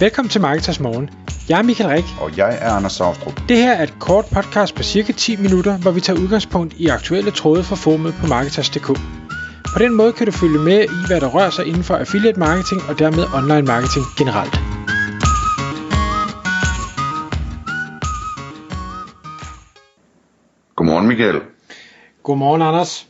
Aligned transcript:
Velkommen 0.00 0.30
til 0.30 0.40
Marketers 0.40 0.80
Morgen. 0.80 1.10
Jeg 1.48 1.58
er 1.58 1.62
Michael 1.62 1.90
Rik. 1.90 2.04
Og 2.20 2.36
jeg 2.36 2.58
er 2.60 2.70
Anders 2.70 2.92
Saustrup. 2.92 3.40
Det 3.48 3.56
her 3.56 3.72
er 3.72 3.82
et 3.82 3.94
kort 4.00 4.24
podcast 4.34 4.74
på 4.74 4.82
cirka 4.82 5.12
10 5.12 5.36
minutter, 5.36 5.78
hvor 5.78 5.90
vi 5.90 6.00
tager 6.00 6.20
udgangspunkt 6.20 6.74
i 6.74 6.86
aktuelle 6.86 7.30
tråde 7.30 7.64
fra 7.64 7.76
formet 7.76 8.14
på 8.20 8.26
Marketers.dk. 8.26 8.86
På 9.74 9.78
den 9.78 9.94
måde 9.94 10.12
kan 10.12 10.26
du 10.26 10.32
følge 10.32 10.58
med 10.58 10.84
i, 10.84 11.06
hvad 11.06 11.20
der 11.20 11.28
rører 11.28 11.50
sig 11.50 11.66
inden 11.66 11.84
for 11.84 11.94
affiliate 11.96 12.38
marketing 12.38 12.80
og 12.88 12.98
dermed 12.98 13.24
online 13.38 13.66
marketing 13.72 14.04
generelt. 14.18 14.54
Godmorgen 20.76 21.08
Michael. 21.08 21.40
Godmorgen 22.22 22.62
Anders. 22.62 23.08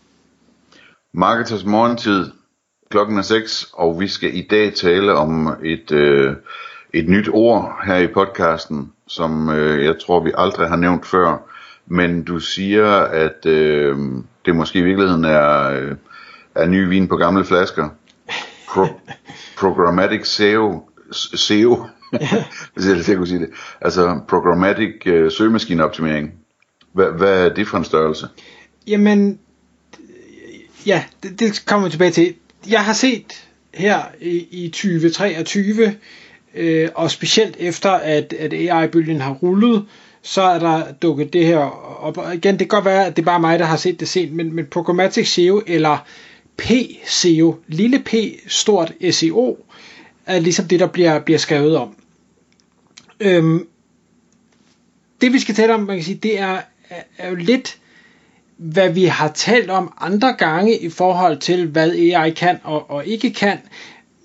Marketers 1.14 1.64
morgentid. 1.64 2.32
Klokken 2.90 3.18
er 3.18 3.22
6, 3.22 3.70
og 3.72 4.00
vi 4.00 4.08
skal 4.08 4.36
i 4.36 4.46
dag 4.50 4.74
tale 4.74 5.14
om 5.14 5.56
et, 5.64 5.90
øh, 5.92 6.36
et 6.98 7.08
nyt 7.08 7.28
ord 7.32 7.80
her 7.86 7.96
i 7.96 8.06
podcasten, 8.06 8.92
som 9.06 9.50
øh, 9.50 9.84
jeg 9.84 9.94
tror 10.06 10.20
vi 10.24 10.32
aldrig 10.36 10.68
har 10.68 10.76
nævnt 10.76 11.06
før. 11.06 11.50
Men 11.86 12.24
du 12.24 12.40
siger, 12.40 12.90
at 13.00 13.46
øh, 13.46 13.96
det 14.46 14.56
måske 14.56 14.78
i 14.78 14.82
virkeligheden 14.82 15.24
er, 15.24 15.70
øh, 15.70 15.96
er 16.54 16.66
ny 16.66 16.88
vin 16.88 17.08
på 17.08 17.16
gamle 17.16 17.44
flasker. 17.44 17.88
Pro- 18.68 19.00
programmatic 19.58 20.26
SEO. 20.26 20.88
SEO. 21.12 21.86
Hvis 22.74 23.08
jeg, 23.08 23.16
kunne 23.16 23.26
sige 23.26 23.40
det. 23.40 23.50
Altså 23.80 24.20
programmatic 24.28 25.06
øh, 25.06 25.32
søgemaskineoptimering. 25.32 26.32
Hvad, 26.92 27.06
hvad 27.06 27.46
er 27.46 27.54
det 27.54 27.68
for 27.68 27.78
en 27.78 27.84
størrelse? 27.84 28.28
Jamen, 28.86 29.38
ja, 30.86 31.04
det, 31.22 31.40
det 31.40 31.62
kommer 31.66 31.86
vi 31.86 31.90
tilbage 31.90 32.10
til. 32.10 32.34
Jeg 32.68 32.84
har 32.84 32.92
set 32.92 33.46
her 33.74 34.02
i, 34.20 34.64
i 34.64 34.68
2023, 34.68 35.94
øh, 36.56 36.88
og 36.94 37.10
specielt 37.10 37.56
efter 37.58 37.90
at, 37.90 38.32
at 38.32 38.52
AI-bølgen 38.52 39.20
har 39.20 39.32
rullet, 39.32 39.84
så 40.22 40.42
er 40.42 40.58
der 40.58 40.92
dukket 40.92 41.32
det 41.32 41.46
her 41.46 41.58
op. 42.04 42.18
Og 42.18 42.34
igen, 42.34 42.52
det 42.52 42.58
kan 42.58 42.68
godt 42.68 42.84
være, 42.84 43.06
at 43.06 43.16
det 43.16 43.22
er 43.22 43.26
bare 43.26 43.40
mig, 43.40 43.58
der 43.58 43.64
har 43.64 43.76
set 43.76 44.00
det 44.00 44.08
sent, 44.08 44.32
men, 44.32 44.54
men 44.54 44.66
Programmatic 44.66 45.28
SEO 45.32 45.62
eller 45.66 45.98
P-SEO, 46.58 47.54
lille 47.68 47.98
p, 47.98 48.14
stort 48.46 48.92
SEO, 49.10 49.58
er 50.26 50.38
ligesom 50.38 50.68
det, 50.68 50.80
der 50.80 50.86
bliver, 50.86 51.18
bliver 51.18 51.38
skrevet 51.38 51.76
om. 51.76 51.94
Øhm, 53.20 53.66
det 55.20 55.32
vi 55.32 55.38
skal 55.38 55.54
tale 55.54 55.74
om, 55.74 55.80
man 55.80 55.96
kan 55.96 56.04
sige, 56.04 56.18
det 56.22 56.40
er, 56.40 56.60
er 57.18 57.28
jo 57.28 57.34
lidt, 57.34 57.78
hvad 58.56 58.90
vi 58.92 59.04
har 59.04 59.28
talt 59.28 59.70
om 59.70 59.92
andre 60.00 60.32
gange 60.32 60.78
i 60.78 60.88
forhold 60.88 61.38
til, 61.38 61.66
hvad 61.66 61.90
AI 61.90 62.30
kan 62.30 62.58
og, 62.64 62.90
og 62.90 63.06
ikke 63.06 63.32
kan. 63.32 63.58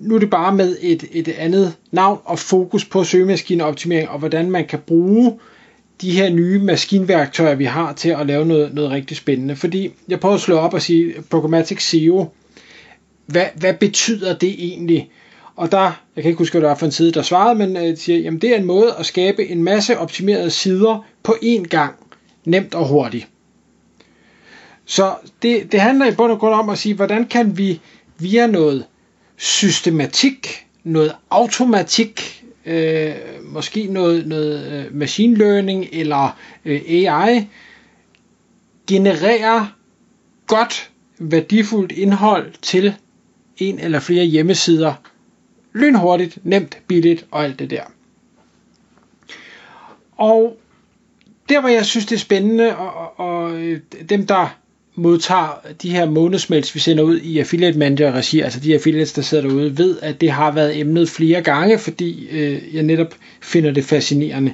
Nu 0.02 0.16
er 0.16 0.20
det 0.20 0.30
bare 0.30 0.56
med 0.56 0.78
et, 0.82 1.04
et 1.12 1.28
andet 1.28 1.76
navn 1.92 2.20
og 2.26 2.40
fokus 2.40 2.86
på 2.86 3.04
søgemaskineoptimering 3.04 4.10
og 4.10 4.20
hvordan 4.20 4.52
man 4.52 4.68
kan 4.68 4.80
bruge 4.80 5.40
de 6.02 6.12
her 6.12 6.30
nye 6.30 6.60
maskinværktøjer, 6.60 7.56
vi 7.56 7.66
har 7.66 7.94
til 7.94 8.10
at 8.10 8.28
lave 8.28 8.46
noget, 8.46 8.74
noget 8.74 8.92
rigtig 8.92 9.18
spændende. 9.18 9.56
Fordi 9.56 9.92
jeg 10.08 10.20
prøver 10.20 10.36
at 10.36 10.42
slå 10.42 10.58
op 10.58 10.74
og 10.74 10.82
sige, 10.82 11.14
Programmatic 11.30 11.84
SEO, 11.84 12.26
hvad, 13.26 13.46
hvad 13.56 13.74
betyder 13.74 14.38
det 14.38 14.56
egentlig? 14.66 15.12
Og 15.56 15.72
der, 15.72 16.02
jeg 16.16 16.24
kan 16.24 16.26
ikke 16.30 16.38
huske, 16.38 16.54
hvad 16.54 16.62
det 16.62 16.70
var 16.70 16.76
for 16.76 16.86
en 16.86 16.92
side, 16.92 17.12
der 17.12 17.22
svarede, 17.22 17.56
men 17.56 17.78
øh, 17.78 17.98
siger, 17.98 18.20
jamen 18.20 18.42
det 18.42 18.50
er 18.54 18.58
en 18.58 18.66
måde 18.66 18.96
at 19.00 19.06
skabe 19.06 19.48
en 19.48 19.64
masse 19.64 19.98
optimerede 19.98 20.50
sider 20.50 21.06
på 21.24 21.32
én 21.44 21.64
gang, 21.64 21.96
nemt 22.46 22.76
og 22.76 22.88
hurtigt. 22.88 23.28
Så 24.86 25.14
det, 25.42 25.72
det 25.72 25.82
handler 25.82 26.06
i 26.06 26.16
bund 26.16 26.32
og 26.32 26.40
grund 26.40 26.54
om 26.54 26.70
at 26.70 26.78
sige, 26.78 26.96
hvordan 26.96 27.26
kan 27.26 27.58
vi 27.58 27.80
via 28.18 28.48
noget 28.48 28.86
systematik, 29.42 30.68
noget 30.84 31.16
automatik, 31.30 32.44
øh, 32.66 33.16
måske 33.44 33.86
noget, 33.88 34.28
noget 34.28 34.72
øh, 34.72 34.96
machine 34.96 35.36
learning 35.36 35.88
eller 35.92 36.38
øh, 36.66 36.82
AI, 36.88 37.48
genererer 38.88 39.76
godt 40.48 40.92
værdifuldt 41.20 41.92
indhold 41.92 42.54
til 42.62 42.96
en 43.58 43.80
eller 43.80 44.00
flere 44.00 44.26
hjemmesider 44.26 44.94
lynhurtigt, 45.74 46.38
nemt, 46.44 46.78
billigt 46.88 47.26
og 47.32 47.44
alt 47.44 47.60
det 47.60 47.70
der. 47.70 47.84
Og 50.18 50.58
der 51.50 51.60
hvor 51.60 51.70
jeg 51.70 51.86
synes 51.86 52.06
det 52.06 52.16
er 52.16 52.20
spændende, 52.20 52.78
og, 52.78 52.94
og, 52.94 53.20
og 53.20 53.62
øh, 53.62 53.82
dem 54.10 54.28
der 54.28 54.61
modtager 54.96 55.62
de 55.82 55.90
her 55.90 56.10
månedsmails, 56.10 56.76
vi 56.76 56.80
sender 56.80 57.04
ud 57.04 57.20
i 57.20 57.40
Affiliate 57.40 57.78
Manager 57.78 58.12
regi, 58.12 58.40
altså 58.40 58.60
de 58.60 58.74
affiliates, 58.74 59.14
der 59.14 59.22
sidder 59.22 59.48
derude, 59.48 59.78
ved, 59.78 60.00
at 60.02 60.22
det 60.22 60.32
har 60.32 60.52
været 60.52 60.80
emnet 60.80 61.10
flere 61.10 61.42
gange, 61.42 61.80
fordi 61.80 62.28
øh, 62.28 62.76
jeg 62.76 62.84
netop 62.84 63.16
finder 63.42 63.72
det 63.72 63.86
fascinerende. 63.86 64.54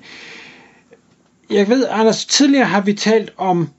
Jeg 1.50 1.70
ved, 1.70 1.88
Anders, 1.90 2.25
tidligere 2.25 2.66
har 2.66 2.81
vi 2.81 2.94
talt 2.94 3.34
om 3.38 3.70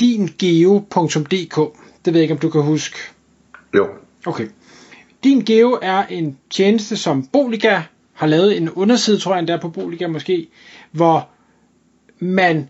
dingeo.dk. 0.00 1.56
Det 2.04 2.12
ved 2.12 2.20
jeg 2.20 2.22
ikke, 2.22 2.34
om 2.34 2.40
du 2.40 2.50
kan 2.50 2.62
huske. 2.62 2.96
Jo. 3.76 3.88
Okay. 4.26 4.46
Din 5.24 5.40
Geo 5.40 5.78
er 5.82 6.06
en 6.06 6.38
tjeneste, 6.50 6.96
som 6.96 7.26
Boliga 7.26 7.82
har 8.12 8.26
lavet 8.26 8.56
en 8.56 8.70
underside, 8.70 9.18
tror 9.18 9.36
jeg 9.36 9.48
der 9.48 9.60
på 9.60 9.68
Boliga 9.68 10.06
måske, 10.06 10.46
hvor 10.92 11.28
man 12.18 12.68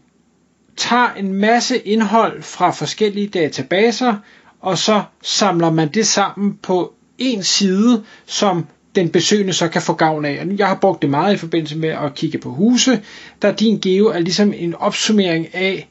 tager 0.77 1.15
en 1.17 1.33
masse 1.33 1.79
indhold 1.79 2.43
fra 2.43 2.71
forskellige 2.71 3.27
databaser, 3.27 4.15
og 4.61 4.79
så 4.79 5.03
samler 5.23 5.71
man 5.71 5.89
det 5.89 6.07
sammen 6.07 6.59
på 6.63 6.93
en 7.19 7.43
side, 7.43 8.05
som 8.27 8.67
den 8.95 9.09
besøgende 9.09 9.53
så 9.53 9.69
kan 9.69 9.83
få 9.83 9.93
gavn 9.93 10.25
af. 10.25 10.47
Jeg 10.59 10.67
har 10.69 10.75
brugt 10.75 11.03
det 11.03 11.11
meget 11.11 11.35
i 11.35 11.37
forbindelse 11.37 11.79
med 11.79 11.89
at 11.89 12.15
kigge 12.15 12.39
på 12.39 12.51
huse, 12.51 13.03
der 13.43 13.53
din 13.53 13.79
geo 13.79 14.07
er 14.07 14.19
ligesom 14.19 14.53
en 14.53 14.75
opsummering 14.75 15.55
af 15.55 15.89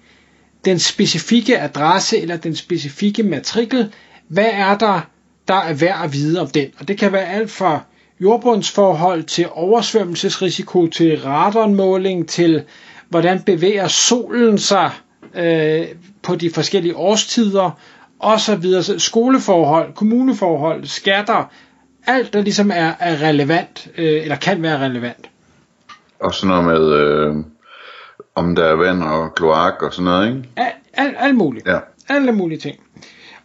den 0.65 0.79
specifikke 0.79 1.59
adresse 1.59 2.19
eller 2.19 2.37
den 2.37 2.55
specifikke 2.55 3.23
matrikel. 3.23 3.93
Hvad 4.27 4.49
er 4.51 4.77
der, 4.77 5.01
der 5.47 5.53
er 5.53 5.73
værd 5.73 5.99
at 6.03 6.13
vide 6.13 6.41
om 6.41 6.47
den? 6.47 6.67
Og 6.79 6.87
det 6.87 6.97
kan 6.97 7.11
være 7.11 7.25
alt 7.27 7.51
fra 7.51 7.79
jordbundsforhold 8.21 9.23
til 9.23 9.47
oversvømmelsesrisiko, 9.51 10.87
til 10.87 11.21
radonmåling, 11.21 12.29
til 12.29 12.63
hvordan 13.13 13.41
bevæger 13.41 13.87
solen 13.87 14.57
sig 14.57 14.91
øh, 15.35 15.87
på 16.23 16.35
de 16.35 16.49
forskellige 16.53 16.95
årstider, 16.95 17.79
og 18.19 18.39
så 18.39 18.55
videre. 18.55 18.99
Skoleforhold, 18.99 19.93
kommuneforhold, 19.93 20.85
skatter, 20.85 21.51
alt 22.07 22.33
der 22.33 22.41
ligesom 22.41 22.71
er, 22.71 22.93
er 22.99 23.21
relevant, 23.21 23.87
øh, 23.97 24.21
eller 24.21 24.35
kan 24.35 24.61
være 24.61 24.79
relevant. 24.79 25.29
Og 26.19 26.33
sådan 26.33 26.47
noget 26.47 26.65
med, 26.65 26.93
øh, 26.93 27.35
om 28.35 28.55
der 28.55 28.65
er 28.65 28.75
vand 28.75 29.03
og 29.03 29.35
kloak 29.35 29.81
og 29.81 29.93
sådan 29.93 30.05
noget, 30.05 30.27
ikke? 30.27 30.49
Alt 30.55 30.75
al, 30.93 31.15
al 31.17 31.35
muligt. 31.35 31.67
Ja. 31.67 31.79
Alle 32.09 32.31
mulige 32.31 32.59
ting. 32.59 32.79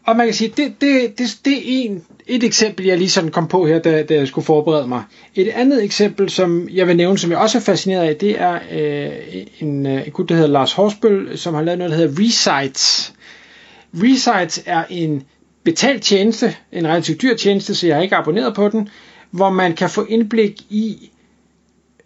Og 0.09 0.17
man 0.17 0.27
kan 0.27 0.35
sige, 0.35 0.53
det, 0.57 0.81
det, 0.81 1.19
det, 1.19 1.39
det 1.45 1.53
er 1.57 1.63
en, 1.65 2.05
et 2.27 2.45
eksempel, 2.45 2.87
jeg 2.87 2.99
lige 2.99 3.11
sådan 3.11 3.31
kom 3.31 3.49
på 3.49 3.67
her, 3.67 3.79
da, 3.79 4.03
da 4.03 4.15
jeg 4.15 4.29
skulle 4.29 4.45
forberede 4.45 4.89
mig. 4.89 5.03
Et 5.35 5.49
andet 5.49 5.85
eksempel, 5.85 6.31
som 6.31 6.69
jeg 6.73 6.87
vil 6.87 6.97
nævne, 6.97 7.19
som 7.19 7.31
jeg 7.31 7.39
også 7.39 7.59
er 7.59 7.63
fascineret 7.63 8.09
af, 8.09 8.17
det 8.17 8.41
er 8.41 8.55
øh, 8.73 9.13
en, 9.61 9.87
øh, 9.87 10.07
en 10.07 10.13
gut, 10.13 10.29
der 10.29 10.35
hedder 10.35 10.49
Lars 10.49 10.73
Horsbøl, 10.73 11.39
som 11.39 11.55
har 11.55 11.63
lavet 11.63 11.79
noget, 11.79 11.91
der 11.91 11.97
hedder 11.97 12.23
Resites. 12.23 13.15
Resites 13.95 14.63
er 14.67 14.85
en 14.91 15.23
betalt 15.65 16.03
tjeneste, 16.03 16.57
en 16.73 16.87
relativt 16.87 17.23
dyr 17.23 17.37
tjeneste, 17.37 17.75
så 17.75 17.87
jeg 17.87 17.97
har 17.97 18.03
ikke 18.03 18.17
abonneret 18.17 18.55
på 18.55 18.69
den, 18.69 18.89
hvor 19.31 19.51
man 19.51 19.75
kan 19.75 19.91
få 19.91 20.05
indblik 20.05 20.61
i, 20.71 21.11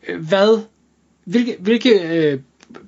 øh, 0.08 0.20
hvad, 0.20 0.62
hvilke, 1.24 1.56
hvilke 1.60 2.00
øh, 2.00 2.38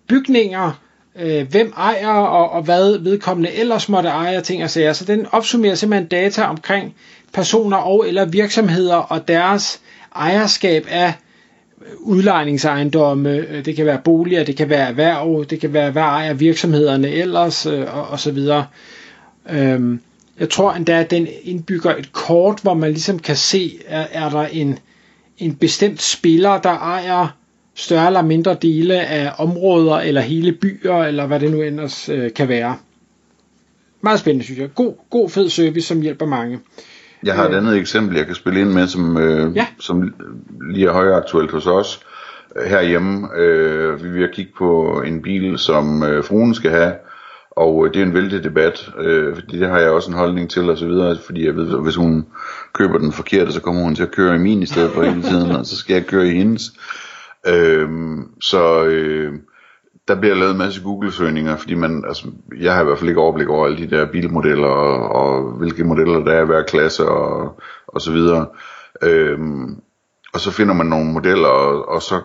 bygninger, 0.09 0.84
øh, 1.21 1.51
hvem 1.51 1.73
ejer 1.77 2.09
og, 2.09 2.51
og 2.51 2.63
hvad 2.63 2.99
vedkommende 2.99 3.53
ellers 3.53 3.89
måtte 3.89 4.09
eje 4.09 4.41
ting 4.41 4.65
og 4.65 4.71
sager. 4.71 4.93
Så 4.93 5.05
den 5.05 5.27
opsummerer 5.33 5.75
simpelthen 5.75 6.09
data 6.09 6.43
omkring 6.43 6.95
personer 7.33 7.77
og 7.77 8.09
eller 8.09 8.25
virksomheder 8.25 8.97
og 8.97 9.29
deres 9.29 9.81
ejerskab 10.15 10.87
af 10.91 11.13
udlejningsejendomme, 11.99 13.31
øh, 13.31 13.65
det 13.65 13.77
kan 13.77 13.87
være 13.87 14.01
boliger, 14.05 14.45
det 14.45 14.57
kan 14.57 14.69
være 14.69 14.89
erhverv, 14.89 15.45
det 15.51 15.61
kan 15.61 15.73
være, 15.73 15.91
hvad 15.91 16.03
ejer 16.03 16.35
virksomhederne 16.35 17.09
ellers, 17.09 17.67
øh, 17.67 17.97
og, 17.97 18.09
og 18.09 18.21
så 18.21 18.31
videre. 18.31 18.67
Øhm, 19.51 20.01
jeg 20.41 20.51
tror 20.51 20.73
endda, 20.73 21.01
at 21.01 21.11
den 21.11 21.29
indbygger 21.43 21.97
et 21.97 22.13
kort, 22.13 22.61
hvor 22.63 22.75
man 22.75 22.91
ligesom 22.91 23.19
kan 23.19 23.37
se, 23.37 23.79
er, 23.87 24.07
er 24.13 24.29
der 24.29 24.47
en, 24.47 24.79
en 25.39 25.55
bestemt 25.55 26.03
spiller, 26.03 26.61
der 26.61 26.71
ejer 26.71 27.29
større 27.75 28.07
eller 28.07 28.23
mindre 28.23 28.57
dele 28.63 29.01
af 29.01 29.33
områder, 29.39 29.95
eller 29.97 30.21
hele 30.21 30.53
byer, 30.53 30.95
eller 30.95 31.27
hvad 31.27 31.41
det 31.41 31.51
nu 31.51 31.63
ellers 31.63 32.09
øh, 32.09 32.33
kan 32.33 32.49
være. 32.49 32.77
Meget 34.01 34.21
spændende, 34.21 34.45
synes 34.45 34.61
jeg. 34.61 34.75
God, 34.75 34.95
god 35.11 35.31
fed 35.31 35.49
service, 35.49 35.87
som 35.89 36.01
hjælper 36.01 36.27
mange. 36.27 36.61
Jeg 37.25 37.35
har 37.35 37.49
et 37.49 37.55
andet 37.55 37.77
eksempel, 37.77 38.17
jeg 38.17 38.27
kan 38.27 38.35
spille 38.35 38.61
ind 38.61 38.69
med, 38.71 38.87
som, 38.87 39.17
øh, 39.17 39.57
Ja. 39.57 39.67
som 39.81 40.15
lige 40.71 40.87
er 40.89 40.93
højaktuelt 40.93 41.51
hos 41.51 41.67
os 41.67 42.01
øh, 42.57 42.67
herhjemme. 42.71 43.29
Øh, 43.37 44.05
vi 44.05 44.09
vil 44.09 44.29
kigge 44.33 44.53
på 44.59 45.03
en 45.07 45.23
bil, 45.23 45.59
som 45.59 46.03
øh, 46.03 46.25
fruen 46.25 46.55
skal 46.55 46.71
have, 46.71 46.93
Og 47.51 47.87
øh, 47.87 47.95
det 47.95 48.03
er 48.03 48.07
en 48.07 48.15
vældig 48.15 48.45
debat, 48.45 48.91
øh, 49.01 49.35
fordi 49.35 49.59
det 49.59 49.69
har 49.69 49.79
jeg 49.79 49.91
også 49.91 50.11
en 50.11 50.17
holdning 50.17 50.51
til 50.51 50.71
og 50.71 50.79
så 50.79 50.87
videre, 50.87 51.19
fordi 51.27 51.47
jeg 51.47 51.57
ved, 51.57 51.75
at 51.75 51.83
hvis 51.83 51.95
hun 51.97 52.27
køber 52.73 52.99
den 52.99 53.13
forkerte, 53.13 53.53
så 53.53 53.61
kommer 53.61 53.83
hun 53.83 53.95
til 53.95 54.03
at 54.03 54.11
køre 54.11 54.35
i 54.35 54.39
min 54.39 54.63
i 54.63 54.67
stedet 54.67 54.91
for 54.91 55.03
hele 55.03 55.23
tiden, 55.23 55.51
og 55.51 55.67
så 55.67 55.77
skal 55.77 55.95
jeg 55.95 56.07
køre 56.07 56.27
i 56.29 56.31
hendes. 56.31 56.73
Øhm, 57.47 58.41
så 58.41 58.85
øh, 58.85 59.35
der 60.09 60.15
bliver 60.21 60.35
lavet 60.35 60.53
en 60.53 60.59
masse 60.59 60.83
Google-søgninger, 60.83 61.57
fordi 61.57 61.75
man, 61.75 62.05
altså, 62.09 62.31
jeg 62.61 62.75
har 62.75 62.81
i 62.81 62.85
hvert 62.85 62.99
fald 62.99 63.09
ikke 63.09 63.21
overblik 63.21 63.49
over 63.49 63.67
alle 63.67 63.79
de 63.79 63.97
der 63.97 64.07
bilmodeller, 64.13 64.69
og, 64.69 65.09
og 65.09 65.43
hvilke 65.43 65.85
modeller 65.85 66.25
der 66.25 66.33
er 66.33 66.43
i 66.43 66.47
hver 66.47 66.63
klasse, 66.63 67.09
og, 67.09 67.61
og 67.87 68.01
så 68.01 68.13
videre. 68.13 68.47
Øhm, 69.03 69.77
og 70.35 70.41
så 70.41 70.51
finder 70.51 70.75
man 70.75 70.87
nogle 70.87 71.13
modeller, 71.13 71.49
og, 71.49 71.89
og 71.89 72.03
så 72.03 72.23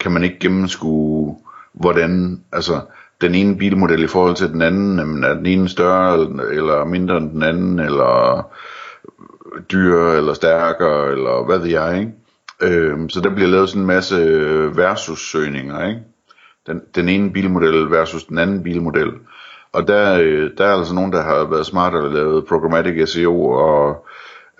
kan 0.00 0.12
man 0.12 0.24
ikke 0.24 0.38
gennemskue, 0.40 1.36
hvordan, 1.72 2.40
altså, 2.52 2.80
den 3.20 3.34
ene 3.34 3.58
bilmodel 3.58 4.02
i 4.02 4.06
forhold 4.06 4.34
til 4.34 4.48
den 4.48 4.62
anden, 4.62 4.98
jamen, 4.98 5.24
er 5.24 5.34
den 5.34 5.46
ene 5.46 5.68
større 5.68 6.20
eller 6.52 6.84
mindre 6.84 7.16
end 7.16 7.30
den 7.30 7.42
anden, 7.42 7.78
eller 7.78 8.42
dyrere 9.72 10.16
eller 10.16 10.34
stærkere, 10.34 11.12
eller 11.12 11.44
hvad 11.44 11.58
ved 11.58 11.68
jeg, 11.68 12.00
ikke? 12.00 12.12
Øhm, 12.62 13.08
så 13.08 13.20
der 13.20 13.34
bliver 13.34 13.48
lavet 13.48 13.68
sådan 13.68 13.82
en 13.82 13.86
masse 13.86 14.16
øh, 14.16 14.76
versus-søgninger, 14.76 15.88
ikke? 15.88 16.00
Den, 16.66 16.80
den 16.94 17.08
ene 17.08 17.32
bilmodel 17.32 17.90
versus 17.90 18.24
den 18.24 18.38
anden 18.38 18.62
bilmodel. 18.62 19.12
Og 19.72 19.88
der, 19.88 20.20
øh, 20.20 20.50
der 20.58 20.64
er 20.64 20.74
altså 20.74 20.94
nogen, 20.94 21.12
der 21.12 21.22
har 21.22 21.44
været 21.50 21.66
smart 21.66 21.94
og 21.94 22.12
lavet 22.12 22.46
programmatic 22.46 23.08
SEO 23.08 23.42
og 23.50 24.06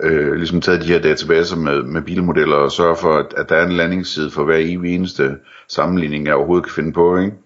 øh, 0.03 0.35
ligesom 0.35 0.61
taget 0.61 0.83
de 0.83 0.87
her 0.87 1.01
databaser 1.01 1.57
med, 1.57 1.83
med 1.83 2.03
bilmodeller 2.03 2.57
og 2.57 2.73
sørge 2.73 2.97
for, 2.97 3.13
at, 3.13 3.35
at 3.37 3.49
der 3.49 3.57
er 3.57 3.67
en 3.67 3.73
landingsside 3.73 4.31
for 4.31 4.45
hver 4.45 4.57
eneste 4.57 5.37
sammenligning, 5.69 6.27
jeg 6.27 6.35
overhovedet 6.35 6.65
kan 6.65 6.75
finde 6.75 6.93
på, 6.93 7.19
ikke? 7.19 7.37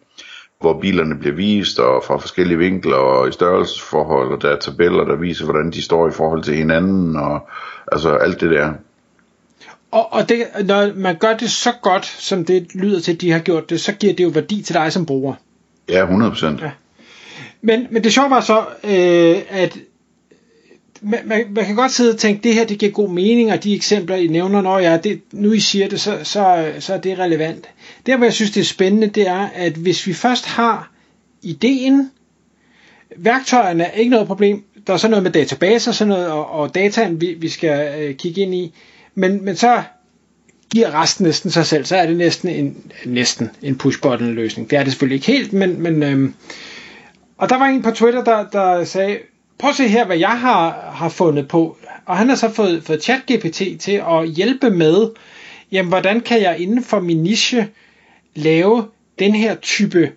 hvor 0.61 0.81
bilerne 0.81 1.19
bliver 1.19 1.35
vist, 1.35 1.79
og 1.79 2.05
fra 2.05 2.17
forskellige 2.17 2.58
vinkler, 2.58 2.96
og 2.96 3.29
i 3.29 3.32
størrelsesforhold, 3.32 4.32
og 4.32 4.43
der 4.43 4.49
er 4.49 4.56
tabeller, 4.56 5.05
der 5.05 5.17
viser, 5.17 5.44
hvordan 5.44 5.70
de 5.70 5.82
står 5.82 6.08
i 6.08 6.12
forhold 6.12 6.43
til 6.43 6.55
hinanden, 6.55 7.17
og 7.17 7.49
altså 7.93 8.11
alt 8.11 8.41
det 8.41 8.50
der. 8.50 8.73
Og, 9.91 10.13
og 10.13 10.29
det, 10.29 10.47
når 10.65 10.95
man 10.95 11.17
gør 11.17 11.37
det 11.37 11.51
så 11.51 11.73
godt, 11.83 12.07
som 12.07 12.45
det 12.45 12.75
lyder 12.75 13.01
til, 13.01 13.13
at 13.13 13.21
de 13.21 13.31
har 13.31 13.39
gjort 13.39 13.71
det, 13.71 13.81
så 13.81 13.93
giver 13.93 14.13
det 14.13 14.25
jo 14.25 14.29
værdi 14.29 14.63
til 14.63 14.75
dig 14.75 14.93
som 14.93 15.07
bruger. 15.07 15.35
Ja, 15.89 16.07
100%. 16.07 16.65
Ja. 16.65 16.71
Men, 17.63 17.87
men 17.91 18.05
det 18.05 18.13
sjove 18.13 18.31
var 18.31 18.41
så, 18.41 18.65
øh, 18.85 19.43
at 19.49 19.79
man, 21.01 21.21
man, 21.25 21.47
man 21.51 21.65
kan 21.65 21.77
godt 21.77 21.93
sidde 21.93 22.13
og 22.13 22.19
tænke, 22.19 22.43
det 22.43 22.55
her 22.55 22.67
det 22.67 22.79
giver 22.79 22.93
god 22.93 23.11
mening, 23.11 23.53
og 23.53 23.65
de 23.65 23.75
eksempler, 23.75 24.17
I 24.17 24.27
nævner, 24.27 24.61
når 24.61 24.79
jeg, 24.79 25.05
det, 25.05 25.21
nu 25.33 25.53
I 25.53 25.61
siger 25.61 25.89
det, 25.89 26.01
så, 26.01 26.19
så, 26.23 26.73
så 26.79 26.95
er 26.95 26.99
det 26.99 27.19
relevant. 27.19 27.69
Der, 28.07 28.17
hvor 28.17 28.27
jeg 28.27 28.33
synes, 28.33 28.51
det 28.51 28.61
er 28.61 28.65
spændende, 28.65 29.07
det 29.07 29.29
er, 29.29 29.49
at 29.55 29.73
hvis 29.73 30.07
vi 30.07 30.13
først 30.13 30.47
har 30.47 30.91
ideen, 31.43 32.11
værktøjerne 33.17 33.85
er 33.85 33.91
ikke 33.91 34.11
noget 34.11 34.27
problem, 34.27 34.65
der 34.87 34.93
er 34.93 34.97
så 34.97 35.09
noget 35.09 35.23
med 35.23 35.31
databaser 35.31 35.93
sådan 35.93 36.09
noget, 36.09 36.29
og, 36.29 36.51
og 36.51 36.75
dataen, 36.75 37.21
vi, 37.21 37.35
vi 37.35 37.49
skal 37.49 38.01
øh, 38.01 38.15
kigge 38.15 38.41
ind 38.41 38.55
i, 38.55 38.75
men, 39.15 39.45
men 39.45 39.57
så 39.57 39.83
giver 40.71 41.03
resten 41.03 41.27
næsten 41.27 41.51
sig 41.51 41.67
selv, 41.67 41.85
så 41.85 41.97
er 41.97 42.07
det 42.07 42.17
næsten 42.17 42.49
en, 42.49 42.93
næsten 43.07 43.51
en 43.62 43.79
push-button 43.79 44.35
løsning. 44.35 44.71
Det 44.71 44.79
er 44.79 44.83
det 44.83 44.93
selvfølgelig 44.93 45.17
ikke 45.17 45.27
helt, 45.27 45.53
men, 45.53 45.83
men 45.83 46.03
øhm, 46.03 46.35
og 47.39 47.49
der 47.49 47.59
var 47.59 47.67
en 47.67 47.83
på 47.83 47.91
Twitter, 47.91 48.25
der, 48.25 48.47
der 48.53 48.85
sagde, 48.85 49.19
prøv 49.59 49.71
at 49.71 49.77
se 49.77 49.89
her, 49.89 50.07
hvad 50.07 50.19
jeg 50.19 50.41
har, 50.41 50.91
har 50.95 51.09
fundet 51.09 51.49
på. 51.49 51.77
Og 52.07 52.17
han 52.17 52.29
har 52.29 52.37
så 52.37 52.49
fået, 52.49 52.83
fået 52.85 53.03
ChatGPT 53.03 53.81
til 53.81 54.03
at 54.11 54.29
hjælpe 54.29 54.71
med, 54.71 55.11
jamen 55.73 55.89
hvordan 55.89 56.21
kan 56.21 56.43
jeg 56.43 56.59
inden 56.59 56.85
for 56.85 57.01
min 57.01 57.23
niche 57.23 57.69
lave 58.35 58.85
den 59.19 59.35
her 59.35 59.55
type 59.55 60.13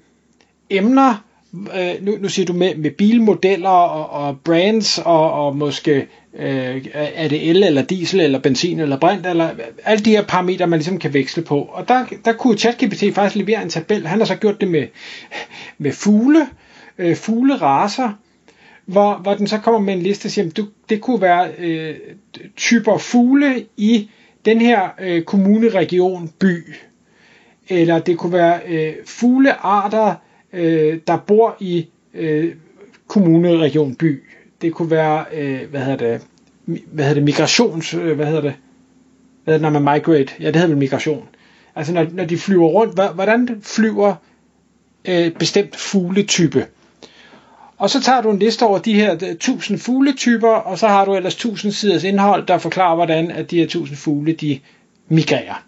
emner, 0.69 1.23
øh, 1.53 1.93
nu, 2.01 2.17
nu 2.19 2.29
siger 2.29 2.45
du 2.45 2.53
med, 2.53 2.75
med 2.75 2.91
bilmodeller 2.91 3.69
og, 3.69 4.25
og 4.25 4.39
brands 4.39 4.97
og, 4.97 5.31
og 5.31 5.55
måske 5.55 6.07
øh, 6.39 6.85
er 6.93 7.27
det 7.27 7.49
el 7.49 7.63
eller 7.63 7.81
diesel 7.81 8.19
eller 8.19 8.39
benzin 8.39 8.79
eller 8.79 8.99
brint 8.99 9.25
eller 9.25 9.49
alle 9.83 10.05
de 10.05 10.09
her 10.09 10.23
parametre 10.23 10.67
man 10.67 10.79
ligesom 10.79 10.99
kan 10.99 11.13
veksle 11.13 11.43
på 11.43 11.59
og 11.61 11.87
der, 11.87 12.05
der 12.25 12.33
kunne 12.33 12.57
ChatGPT 12.57 13.03
faktisk 13.15 13.35
levere 13.35 13.63
en 13.63 13.69
tabel 13.69 14.07
han 14.07 14.19
har 14.19 14.25
så 14.25 14.35
gjort 14.35 14.61
det 14.61 14.67
med, 14.67 14.87
med 15.77 15.91
fugle 15.91 16.47
øh, 16.97 17.15
fugleraser 17.15 18.11
hvor, 18.85 19.15
hvor 19.15 19.33
den 19.33 19.47
så 19.47 19.57
kommer 19.57 19.79
med 19.79 19.93
en 19.93 20.01
liste 20.01 20.25
og 20.27 20.31
siger, 20.31 20.49
du, 20.49 20.67
det 20.89 21.01
kunne 21.01 21.21
være 21.21 21.51
øh, 21.59 21.95
typer 22.55 22.97
fugle 22.97 23.65
i 23.77 24.09
den 24.45 24.61
her 24.61 24.89
øh, 25.01 25.23
kommune, 25.23 25.69
region, 25.69 26.29
by. 26.39 26.73
Eller 27.69 27.99
det 27.99 28.17
kunne 28.17 28.33
være 28.33 28.61
øh, 28.67 28.93
fuglearter, 29.05 30.15
øh, 30.53 30.99
der 31.07 31.17
bor 31.17 31.57
i 31.59 31.87
øh, 32.13 32.55
kommune, 33.07 33.57
region, 33.57 33.95
by. 33.95 34.23
Det 34.63 34.73
kunne 34.73 34.91
være, 34.91 35.25
øh, 35.33 35.69
hvad 35.69 35.81
hedder 35.81 35.97
det, 35.97 36.21
hvad 36.65 37.05
hedder 37.05 37.13
det, 37.13 37.23
migrations, 37.23 37.93
øh, 37.93 38.15
hvad 38.15 38.25
hedder 38.25 38.41
det, 38.41 38.53
hvad 39.43 39.53
hedder 39.53 39.69
det, 39.69 39.73
når 39.73 39.79
man 39.79 39.93
migrate? 39.93 40.33
Ja, 40.39 40.47
det 40.47 40.55
hedder 40.55 40.67
vel 40.67 40.77
migration. 40.77 41.27
Altså 41.75 41.93
når, 41.93 42.05
når 42.11 42.25
de 42.25 42.37
flyver 42.37 42.67
rundt, 42.67 43.15
hvordan 43.15 43.61
flyver 43.61 44.15
øh, 45.05 45.31
bestemt 45.31 45.75
fugletype? 45.75 46.65
Og 47.77 47.89
så 47.89 48.01
tager 48.01 48.21
du 48.21 48.31
en 48.31 48.39
liste 48.39 48.63
over 48.63 48.79
de 48.79 48.93
her 48.93 49.13
øh, 49.13 49.29
1000 49.29 49.79
fugletyper, 49.79 50.49
og 50.49 50.79
så 50.79 50.87
har 50.87 51.05
du 51.05 51.15
ellers 51.15 51.33
1000 51.33 51.71
siders 51.71 52.03
indhold, 52.03 52.47
der 52.47 52.57
forklarer, 52.57 52.95
hvordan 52.95 53.31
at 53.31 53.51
de 53.51 53.57
her 53.57 53.63
1000 53.63 53.97
fugle, 53.97 54.33
de 54.33 54.59
migrerer. 55.07 55.63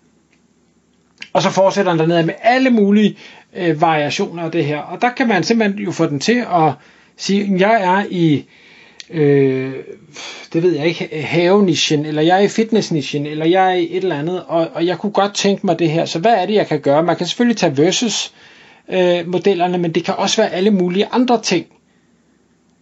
Og 1.33 1.42
så 1.42 1.50
fortsætter 1.50 1.92
den 1.92 2.00
dernede 2.00 2.25
med 2.25 2.33
alle 2.42 2.69
mulige 2.69 3.18
øh, 3.56 3.81
variationer 3.81 4.44
af 4.44 4.51
det 4.51 4.65
her. 4.65 4.80
Og 4.80 5.01
der 5.01 5.09
kan 5.09 5.27
man 5.27 5.44
simpelthen 5.44 5.80
jo 5.80 5.92
få 5.92 6.06
den 6.06 6.19
til 6.19 6.45
at 6.53 6.74
sige, 7.18 7.53
at 7.53 7.62
jeg 7.62 7.83
er 7.83 8.06
i, 8.09 8.45
øh, 9.10 9.74
det 10.54 10.63
ved 10.63 10.75
jeg 10.75 10.88
ikke, 10.88 11.22
havenischen, 11.22 12.06
eller 12.06 12.22
jeg 12.22 12.36
er 12.38 12.42
i 12.42 12.48
fitnessnischen, 12.48 13.25
eller 13.25 13.46
jeg 13.46 13.72
er 13.72 13.75
i 13.75 13.88
et 13.92 14.04
eller 14.04 14.19
andet, 14.19 14.44
og, 14.48 14.68
og 14.74 14.86
jeg 14.86 14.98
kunne 14.98 15.12
godt 15.12 15.36
tænke 15.36 15.66
mig 15.66 15.80
det 15.80 15.92
her. 15.92 16.06
Så 16.06 16.19
hvad 16.19 16.34
er 16.34 16.46
det, 16.46 16.54
jeg 16.54 16.68
kan 16.68 16.80
gøre? 16.80 17.04
Man 17.04 17.16
kan 17.16 17.28
selvfølgelig 17.28 17.57
tage 17.57 17.78
versus 17.78 18.34
øh, 18.90 19.28
modellerne, 19.28 19.78
men 19.78 19.92
det 19.92 20.04
kan 20.04 20.13
også 20.13 20.42
være 20.42 20.52
alle 20.52 20.72
mulige 20.72 21.07
andre 21.12 21.42
ting 21.42 21.68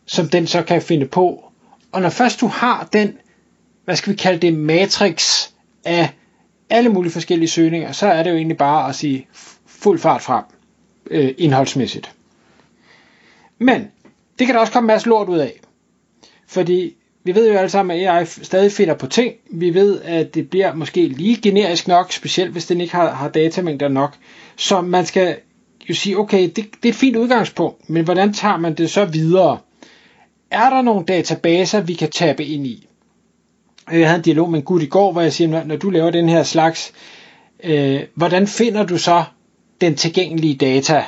som 0.06 0.30
den 0.30 0.48
så 0.48 0.64
kan 0.64 0.82
finde 0.82 1.06
på. 1.06 1.44
Og 1.92 2.02
når 2.02 2.10
først 2.10 2.42
du 2.42 2.48
har 2.48 2.90
den, 2.94 3.18
hvad 3.86 3.96
skal 3.96 4.12
vi 4.14 4.18
kalde 4.18 4.40
det, 4.40 4.54
matrix 4.54 5.50
af 5.86 6.14
alle 6.70 6.90
mulige 6.90 7.12
forskellige 7.12 7.50
søgninger, 7.50 7.92
så 7.92 8.08
er 8.08 8.24
det 8.24 8.32
jo 8.32 8.36
egentlig 8.36 8.58
bare 8.58 8.90
at 8.90 8.96
sige 8.96 9.28
fuld 9.66 10.00
fart 10.00 10.22
frem 10.22 10.44
øh, 11.12 11.34
indholdsmæssigt. 11.38 12.12
Men 13.60 13.92
det 14.40 14.48
kan 14.48 14.56
der 14.56 14.62
også 14.62 14.74
komme 14.74 14.86
en 14.86 14.94
masse 14.94 15.10
lort 15.10 15.30
ud 15.30 15.38
af. 15.38 15.60
Fordi 16.48 16.96
vi 17.24 17.36
ved 17.36 17.52
jo 17.52 17.58
alle 17.58 17.70
sammen, 17.70 17.98
at 18.00 18.08
AI 18.08 18.26
stadig 18.26 18.72
finder 18.72 18.94
på 18.94 19.08
ting. 19.08 19.34
Vi 19.52 19.74
ved, 19.74 20.02
at 20.02 20.36
det 20.36 20.50
bliver 20.50 20.74
måske 20.74 21.08
lige 21.08 21.42
generisk 21.42 21.88
nok, 21.88 22.12
specielt 22.12 22.52
hvis 22.52 22.66
den 22.66 22.82
ikke 22.82 22.96
har, 22.96 23.12
har 23.12 23.30
datamængder 23.30 23.88
nok. 23.88 24.16
Så 24.56 24.82
man 24.82 25.06
skal 25.06 25.36
jo 25.90 25.94
sige, 25.94 26.18
okay, 26.18 26.44
det, 26.44 26.56
det 26.56 26.86
er 26.86 26.90
et 26.90 26.96
fint 26.96 27.16
udgangspunkt, 27.16 27.90
men 27.90 28.04
hvordan 28.04 28.34
tager 28.34 28.58
man 28.58 28.74
det 28.74 28.90
så 28.90 29.06
videre? 29.06 29.58
er 30.54 30.70
der 30.70 30.82
nogle 30.82 31.06
databaser, 31.06 31.82
vi 31.82 31.94
kan 31.94 32.10
tabe 32.10 32.46
ind 32.46 32.68
i? 32.68 32.88
Øh, 33.92 34.00
jeg 34.00 34.08
havde 34.08 34.18
en 34.18 34.24
dialog 34.24 34.52
med 34.52 34.60
en 34.60 34.66
gut 34.66 34.84
i 34.84 34.86
går, 34.86 35.12
hvor 35.12 35.22
jeg 35.22 35.34
siger, 35.34 35.48
når, 35.48 35.64
når 35.64 35.76
du 35.76 35.90
laver 35.90 36.12
den 36.12 36.30
her 36.30 36.44
slags, 36.44 36.94
øh, 37.64 38.02
hvordan 38.16 38.48
finder 38.48 38.86
du 38.86 38.98
så 38.98 39.24
den 39.82 39.96
tilgængelige 39.96 40.56
data? 40.56 41.04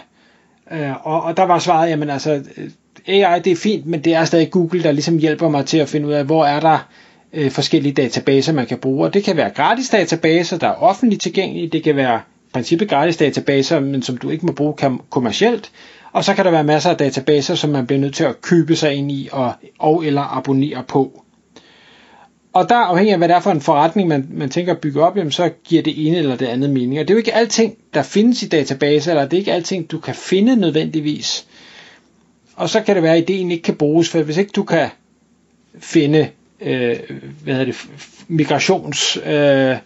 Øh, 0.71 1.07
og, 1.07 1.21
og 1.21 1.37
der 1.37 1.43
var 1.43 1.59
svaret, 1.59 1.89
jamen 1.89 2.09
altså, 2.09 2.43
øh, 2.57 2.69
AI 3.07 3.39
det 3.39 3.51
er 3.51 3.55
fint, 3.55 3.85
men 3.85 4.01
det 4.01 4.13
er 4.13 4.25
stadig 4.25 4.51
Google, 4.51 4.83
der 4.83 4.91
ligesom 4.91 5.17
hjælper 5.17 5.49
mig 5.49 5.65
til 5.65 5.77
at 5.77 5.89
finde 5.89 6.07
ud 6.07 6.13
af, 6.13 6.25
hvor 6.25 6.45
er 6.45 6.59
der 6.59 6.87
øh, 7.33 7.51
forskellige 7.51 7.93
databaser, 7.93 8.53
man 8.53 8.65
kan 8.65 8.77
bruge. 8.77 9.05
Og 9.05 9.13
det 9.13 9.23
kan 9.23 9.37
være 9.37 9.49
gratis 9.49 9.89
databaser, 9.89 10.57
der 10.57 10.67
er 10.67 10.73
offentligt 10.73 11.21
tilgængelige. 11.21 11.67
Det 11.67 11.83
kan 11.83 11.95
være 11.95 12.17
i 12.17 12.51
princippet 12.53 12.89
gratis 12.89 13.17
databaser, 13.17 13.79
men 13.79 14.01
som 14.01 14.17
du 14.17 14.29
ikke 14.29 14.45
må 14.45 14.51
bruge 14.51 14.73
kommercielt. 15.09 15.71
Og 16.11 16.23
så 16.23 16.33
kan 16.33 16.45
der 16.45 16.51
være 16.51 16.63
masser 16.63 16.89
af 16.89 16.97
databaser, 16.97 17.55
som 17.55 17.69
man 17.69 17.87
bliver 17.87 17.99
nødt 17.99 18.15
til 18.15 18.23
at 18.23 18.41
købe 18.41 18.75
sig 18.75 18.93
ind 18.93 19.11
i 19.11 19.29
og, 19.31 19.53
og 19.79 20.05
eller 20.05 20.37
abonnere 20.37 20.83
på. 20.87 21.21
Og 22.53 22.69
der 22.69 22.75
afhængig 22.75 23.11
af, 23.11 23.17
hvad 23.17 23.27
det 23.27 23.35
er 23.35 23.39
for 23.39 23.51
en 23.51 23.61
forretning, 23.61 24.07
man, 24.09 24.27
man 24.31 24.49
tænker 24.49 24.73
at 24.73 24.79
bygge 24.79 25.03
op, 25.03 25.17
jamen, 25.17 25.31
så 25.31 25.49
giver 25.63 25.81
det 25.81 26.07
ene 26.07 26.17
eller 26.17 26.35
det 26.35 26.45
andet 26.45 26.69
mening. 26.69 26.99
Og 26.99 27.07
det 27.07 27.09
er 27.09 27.15
jo 27.15 27.17
ikke 27.17 27.33
alting, 27.33 27.77
der 27.93 28.03
findes 28.03 28.43
i 28.43 28.47
databaser, 28.47 29.11
eller 29.11 29.25
det 29.25 29.33
er 29.33 29.39
ikke 29.39 29.53
alting, 29.53 29.91
du 29.91 29.99
kan 29.99 30.15
finde 30.15 30.55
nødvendigvis. 30.55 31.45
Og 32.55 32.69
så 32.69 32.81
kan 32.81 32.95
det 32.95 33.03
være, 33.03 33.15
at 33.15 33.29
ideen 33.29 33.51
ikke 33.51 33.63
kan 33.63 33.75
bruges, 33.75 34.09
for 34.09 34.23
hvis 34.23 34.37
ikke 34.37 34.51
du 34.55 34.63
kan 34.63 34.89
finde 35.79 36.29
øh, 36.61 36.99
hvad 37.43 37.53
hedder 37.53 37.65
det, 37.65 37.87
migrations... 38.27 39.17
Øh, 39.25 39.77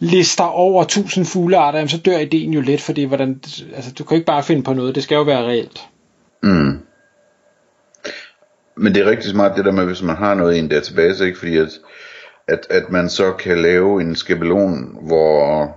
lister 0.00 0.44
over 0.44 0.82
1000 0.82 1.26
fuglearter, 1.26 1.86
så 1.86 1.98
dør 1.98 2.18
ideen 2.18 2.52
jo 2.52 2.60
lidt, 2.60 2.80
fordi 2.80 3.04
hvordan, 3.04 3.40
altså, 3.74 3.92
du 3.98 4.04
kan 4.04 4.14
ikke 4.14 4.26
bare 4.26 4.42
finde 4.42 4.62
på 4.62 4.72
noget, 4.72 4.94
det 4.94 5.02
skal 5.02 5.14
jo 5.14 5.22
være 5.22 5.46
reelt. 5.46 5.80
Mm. 6.42 6.78
Men 8.76 8.94
det 8.94 9.02
er 9.02 9.10
rigtig 9.10 9.30
smart 9.30 9.56
det 9.56 9.64
der 9.64 9.72
med, 9.72 9.84
hvis 9.84 10.02
man 10.02 10.16
har 10.16 10.34
noget 10.34 10.56
i 10.56 10.58
en 10.58 10.68
database, 10.68 11.26
ikke? 11.26 11.38
fordi 11.38 11.56
at, 11.56 11.68
at, 12.48 12.66
at 12.70 12.90
man 12.90 13.08
så 13.08 13.32
kan 13.32 13.62
lave 13.62 14.00
en 14.00 14.16
skabelon, 14.16 14.98
hvor, 15.02 15.70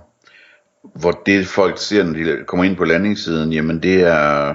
hvor 0.94 1.22
det 1.26 1.46
folk 1.46 1.78
ser, 1.78 2.04
når 2.04 2.12
de 2.12 2.44
kommer 2.46 2.64
ind 2.64 2.76
på 2.76 2.84
landingssiden, 2.84 3.52
jamen 3.52 3.82
det 3.82 4.00
er 4.00 4.54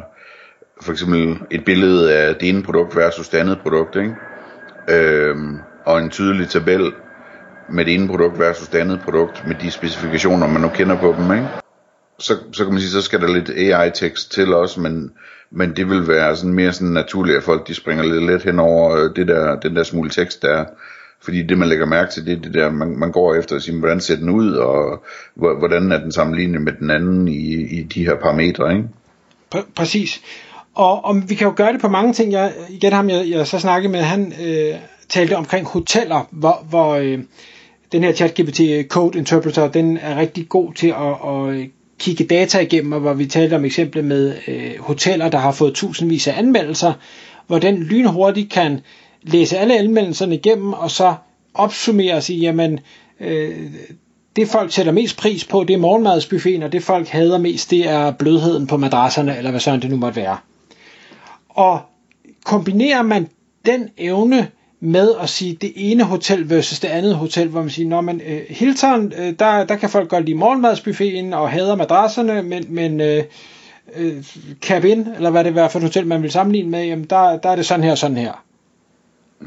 for 0.81 0.91
eksempel 0.91 1.37
et 1.51 1.65
billede 1.65 2.13
af 2.13 2.35
det 2.35 2.49
ene 2.49 2.63
produkt 2.63 2.95
versus 2.95 3.29
det 3.29 3.37
andet 3.37 3.59
produkt, 3.63 3.95
ikke? 3.95 4.15
Øhm, 4.89 5.57
og 5.85 5.99
en 5.99 6.09
tydelig 6.09 6.49
tabel 6.49 6.91
med 7.69 7.85
det 7.85 7.93
ene 7.93 8.07
produkt 8.07 8.39
versus 8.39 8.67
det 8.67 8.77
andet 8.77 9.01
produkt, 9.01 9.47
med 9.47 9.55
de 9.61 9.71
specifikationer, 9.71 10.47
man 10.47 10.61
nu 10.61 10.69
kender 10.69 10.99
på 10.99 11.15
dem, 11.17 11.31
ikke? 11.31 11.47
Så, 12.19 12.37
så 12.51 12.63
kan 12.63 12.73
man 12.73 12.81
sige, 12.81 12.91
så 12.91 13.01
skal 13.01 13.21
der 13.21 13.33
lidt 13.33 13.49
AI-tekst 13.49 14.31
til 14.31 14.53
også, 14.53 14.79
men, 14.81 15.11
men 15.51 15.75
det 15.75 15.89
vil 15.89 16.07
være 16.07 16.35
sådan 16.35 16.53
mere 16.53 16.73
sådan 16.73 16.93
naturligt, 16.93 17.37
at 17.37 17.43
folk 17.43 17.67
de 17.67 17.73
springer 17.73 18.03
lidt 18.03 18.23
let 18.23 18.43
hen 18.43 18.59
over 18.59 18.95
øh, 18.95 19.15
det 19.15 19.27
der, 19.27 19.59
den 19.59 19.75
der 19.75 19.83
smule 19.83 20.09
tekst 20.09 20.41
der, 20.41 20.65
fordi 21.21 21.43
det 21.43 21.57
man 21.57 21.67
lægger 21.67 21.85
mærke 21.85 22.11
til, 22.11 22.25
det 22.25 22.37
er 22.37 22.41
det 22.41 22.53
der, 22.53 22.71
man, 22.71 22.99
man 22.99 23.11
går 23.11 23.35
efter 23.35 23.55
at 23.55 23.61
sige, 23.61 23.79
hvordan 23.79 23.99
ser 23.99 24.15
den 24.15 24.29
ud, 24.29 24.53
og 24.53 25.03
hvordan 25.35 25.91
er 25.91 25.99
den 25.99 26.11
sammenlignet 26.11 26.61
med 26.61 26.73
den 26.79 26.89
anden 26.89 27.27
i, 27.27 27.79
i 27.79 27.83
de 27.83 28.05
her 28.05 28.15
parametre, 28.15 28.75
ikke? 28.75 28.89
Præcis. 29.75 30.21
Og, 30.77 31.05
og 31.05 31.29
vi 31.29 31.35
kan 31.35 31.47
jo 31.47 31.53
gøre 31.55 31.73
det 31.73 31.81
på 31.81 31.87
mange 31.87 32.13
ting. 32.13 32.31
Jeg, 32.31 32.53
igen 32.69 32.93
ham, 32.93 33.09
jeg, 33.09 33.29
jeg 33.29 33.47
så 33.47 33.59
snakkede 33.59 33.91
med, 33.91 34.01
han 34.01 34.33
øh, 34.45 34.75
talte 35.09 35.37
omkring 35.37 35.67
hoteller, 35.67 36.27
hvor, 36.31 36.65
hvor 36.69 36.95
øh, 36.95 37.19
den 37.91 38.03
her 38.03 38.13
ChatGPT 38.13 38.59
øh, 38.59 38.85
Code 38.85 39.17
Interpreter, 39.17 39.67
den 39.67 39.97
er 39.97 40.17
rigtig 40.17 40.49
god 40.49 40.73
til 40.73 40.87
at, 40.87 41.29
at 41.29 41.49
øh, 41.55 41.67
kigge 41.99 42.23
data 42.23 42.59
igennem, 42.59 42.91
og 42.91 42.99
hvor 42.99 43.13
vi 43.13 43.25
talte 43.25 43.55
om 43.55 43.65
eksempler 43.65 44.01
med 44.01 44.35
øh, 44.47 44.71
hoteller, 44.79 45.29
der 45.29 45.37
har 45.37 45.51
fået 45.51 45.73
tusindvis 45.73 46.27
af 46.27 46.37
anmeldelser, 46.37 46.93
hvor 47.47 47.59
den 47.59 47.83
lynhurtigt 47.83 48.51
kan 48.51 48.79
læse 49.21 49.57
alle 49.57 49.77
anmeldelserne 49.77 50.35
igennem, 50.35 50.73
og 50.73 50.91
så 50.91 51.15
opsummere 51.53 52.13
og 52.15 52.23
sige, 52.23 52.39
jamen, 52.39 52.79
øh, 53.19 53.55
det 54.35 54.47
folk 54.47 54.71
sætter 54.71 54.91
mest 54.91 55.17
pris 55.17 55.45
på, 55.45 55.63
det 55.63 55.73
er 55.73 55.77
morgenmadsbuffeten, 55.77 56.63
og 56.63 56.71
det 56.71 56.83
folk 56.83 57.07
hader 57.07 57.37
mest, 57.37 57.71
det 57.71 57.89
er 57.89 58.11
blødheden 58.11 58.67
på 58.67 58.77
madrasserne, 58.77 59.37
eller 59.37 59.51
hvad 59.51 59.59
sådan 59.59 59.81
det 59.81 59.89
nu 59.89 59.97
måtte 59.97 60.15
være. 60.15 60.37
Og 61.57 61.81
kombinerer 62.45 63.01
man 63.01 63.27
den 63.65 63.89
evne 63.97 64.47
med 64.79 65.11
at 65.21 65.29
sige 65.29 65.57
det 65.61 65.73
ene 65.75 66.03
hotel 66.03 66.49
versus 66.49 66.79
det 66.79 66.87
andet 66.87 67.15
hotel, 67.15 67.47
hvor 67.47 67.61
man 67.61 67.69
siger, 67.69 67.89
når 67.89 68.01
man 68.01 68.21
øh, 68.27 68.41
Hilton, 68.49 69.13
øh, 69.17 69.33
der, 69.39 69.65
der 69.65 69.75
kan 69.75 69.89
folk 69.89 70.09
godt 70.09 70.25
lide 70.25 70.37
morgenmadsbuffeten 70.37 71.33
og 71.33 71.49
hader 71.49 71.75
madrasserne, 71.75 72.43
men, 72.43 72.65
men 72.69 73.01
øh, 73.01 73.23
øh, 73.95 74.23
cabin, 74.61 75.07
eller 75.15 75.29
hvad 75.29 75.43
det 75.43 75.57
er 75.57 75.67
for 75.67 75.79
et 75.79 75.83
hotel, 75.83 76.07
man 76.07 76.23
vil 76.23 76.31
sammenligne 76.31 76.69
med, 76.69 76.85
jamen 76.85 77.05
der, 77.05 77.37
der 77.37 77.49
er 77.49 77.55
det 77.55 77.65
sådan 77.65 77.83
her 77.83 77.91
og 77.91 77.97
sådan 77.97 78.17
her. 78.17 78.43